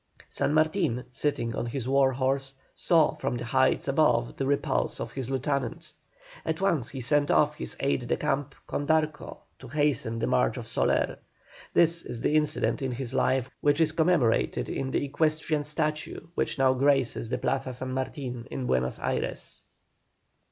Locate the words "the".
3.37-3.45, 4.35-4.47, 10.17-10.25, 12.19-12.33, 14.89-15.05, 17.29-17.37